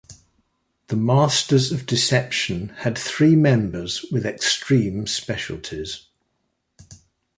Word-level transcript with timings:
The 0.87 0.95
Masters 0.95 1.71
of 1.71 1.85
Deception 1.85 2.69
had 2.77 2.97
three 2.97 3.35
members 3.35 4.03
with 4.11 4.25
extreme 4.25 5.05
specialties. 5.05 6.07